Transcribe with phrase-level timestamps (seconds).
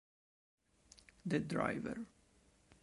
[1.27, 2.07] The Driver